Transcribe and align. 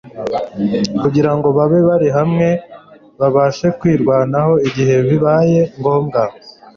kugira 1.01 1.31
ngo 1.35 1.47
babe 1.57 1.79
bari 1.87 2.07
hamwe 2.17 2.49
babashe 3.19 3.67
kwirwanaho 3.79 4.53
igihe 4.67 4.95
bibaye 5.07 5.59
ngombwa. 5.79 6.21